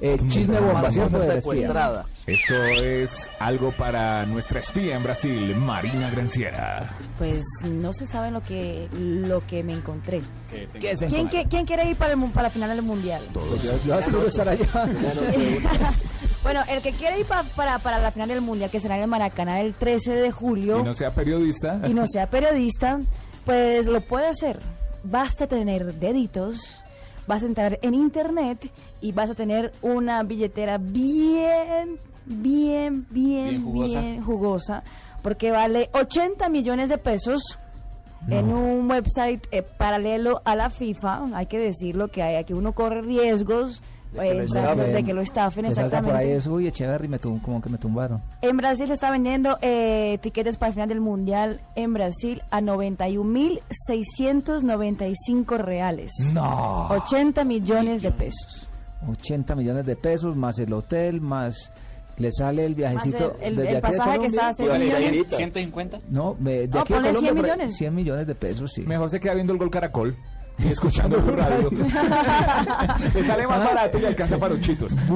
eh, 0.00 0.18
chisme 0.28 0.58
bomba, 0.60 0.90
¿cierto? 0.92 1.12
Marmosa 1.12 1.26
Del 1.32 1.38
espía. 1.38 1.52
secuestrada. 1.54 2.06
Esto 2.26 2.54
es 2.64 3.30
algo 3.40 3.72
para 3.72 4.24
nuestra 4.26 4.60
espía 4.60 4.96
en 4.96 5.02
Brasil, 5.02 5.56
Marina 5.56 6.10
Granciera. 6.10 6.90
Pues 7.18 7.44
no 7.64 7.92
se 7.92 8.06
sabe 8.06 8.30
lo 8.30 8.42
que 8.42 8.86
lo 8.92 9.44
que 9.46 9.62
me 9.64 9.72
encontré. 9.72 10.20
¿Qué 10.78 10.90
es? 10.92 11.00
¿Quién, 11.00 11.28
qui- 11.28 11.46
quién 11.48 11.64
quiere 11.66 11.88
ir 11.88 11.96
para, 11.96 12.12
el, 12.12 12.20
para 12.30 12.48
la 12.48 12.50
final 12.50 12.70
del 12.70 12.82
mundial? 12.82 13.22
Pues 13.32 13.62
yo, 13.84 13.98
estar 14.26 14.48
allá. 14.48 14.66
bueno, 16.42 16.62
el 16.68 16.80
que 16.82 16.92
quiere 16.92 17.20
ir 17.20 17.26
pa- 17.26 17.44
para, 17.56 17.78
para 17.78 17.98
la 17.98 18.10
final 18.12 18.28
del 18.28 18.40
mundial, 18.40 18.70
que 18.70 18.80
será 18.80 18.96
en 18.96 19.02
el 19.02 19.08
Maracaná 19.08 19.60
el 19.60 19.74
13 19.74 20.12
de 20.12 20.30
julio, 20.30 20.80
Y 20.80 20.82
no 20.82 20.94
sea 20.94 21.10
periodista. 21.14 21.80
y 21.86 21.94
no 21.94 22.06
sea 22.06 22.28
periodista, 22.30 23.00
pues 23.44 23.86
lo 23.86 24.00
puede 24.02 24.28
hacer. 24.28 24.58
Basta 25.04 25.46
tener 25.46 25.94
deditos, 25.94 26.82
vas 27.28 27.44
a 27.44 27.46
entrar 27.46 27.78
en 27.82 27.94
internet 27.94 28.72
y 29.00 29.12
vas 29.12 29.30
a 29.30 29.34
tener 29.34 29.72
una 29.82 30.22
billetera 30.24 30.78
bien, 30.78 31.98
bien, 32.24 33.06
bien, 33.10 33.48
Bien 33.50 33.64
jugosa. 33.64 34.00
bien 34.00 34.22
jugosa, 34.24 34.82
porque 35.22 35.50
vale 35.52 35.90
80 35.92 36.48
millones 36.48 36.88
de 36.88 36.98
pesos. 36.98 37.58
En 38.28 38.52
un 38.52 38.90
website 38.90 39.46
eh, 39.52 39.62
paralelo 39.62 40.42
a 40.44 40.56
la 40.56 40.70
FIFA, 40.70 41.26
hay 41.34 41.46
que 41.46 41.58
decirlo 41.58 42.08
que 42.08 42.22
hay 42.22 42.34
aquí 42.34 42.52
uno 42.52 42.72
corre 42.72 43.00
riesgos 43.00 43.80
De 44.12 44.18
que 44.20 44.34
lo 44.34 44.40
eh, 44.40 44.44
estafen. 44.44 44.92
de 44.94 45.04
que 45.04 45.14
lo 45.14 45.20
estafen 45.20 45.62
Me 45.66 45.72
salta 45.74 46.00
por 46.02 46.14
ahí 46.16 46.30
exactamente. 46.30 46.36
eso, 46.36 46.52
uy, 46.52 46.66
Echeverry, 46.66 47.08
me 47.08 47.18
tum- 47.20 47.40
como 47.42 47.60
que 47.60 47.68
me 47.68 47.78
tumbaron. 47.78 48.22
En 48.42 48.56
Brasil 48.56 48.86
se 48.86 48.94
está 48.94 49.10
vendiendo 49.10 49.58
eh, 49.60 50.18
tiquetes 50.22 50.56
para 50.56 50.68
el 50.68 50.74
final 50.74 50.88
del 50.88 51.00
mundial 51.00 51.60
en 51.74 51.92
Brasil 51.92 52.42
a 52.50 52.60
91.695 52.60 55.58
reales. 55.58 56.12
No. 56.32 56.88
80 56.88 57.44
millones 57.44 58.02
de 58.02 58.10
pesos. 58.12 58.68
80 59.08 59.54
millones 59.54 59.86
de 59.86 59.94
pesos, 59.96 60.34
más 60.36 60.58
el 60.58 60.72
hotel, 60.72 61.20
más 61.20 61.70
le 62.16 62.32
sale 62.32 62.64
el 62.66 62.74
viajecito 62.74 63.36
el- 63.40 63.50
el- 63.50 63.56
desde 63.56 63.70
el 63.70 63.76
aquí 63.76 63.92
de 63.92 63.98
pasaje 63.98 64.18
que 64.18 64.20
Colombia. 64.28 64.40
está 64.40 64.48
a 64.48 64.52
seis 64.54 64.68
Y 64.68 64.72
vale 64.72 64.84
millones. 64.86 65.10
100. 65.28 65.36
150. 65.36 66.00
No, 66.10 66.36
me- 66.40 66.50
de 66.52 66.68
No, 66.68 66.80
aquí 66.80 66.92
de 66.92 66.98
ponle 66.98 67.08
Colombia 67.10 67.20
100 67.20 67.36
por 67.36 67.44
ahí, 67.44 67.50
millones. 67.52 67.76
100 67.76 67.94
millones 67.94 68.26
de 68.26 68.34
pesos, 68.34 68.70
sí. 68.74 68.82
Mejor 68.82 69.08
se 69.10 69.20
queda 69.20 69.34
viendo 69.34 69.52
el 69.52 69.58
gol 69.60 69.70
Caracol 69.70 70.16
y 70.58 70.68
escuchando 70.68 71.18
tu 71.18 71.30
radio. 71.30 71.70
Le 73.14 73.24
sale 73.24 73.46
más 73.46 73.64
barato 73.64 73.98
y 73.98 74.04
alcanza 74.04 74.38
para 74.38 74.54
los 74.54 74.62
chitos. 74.62 74.96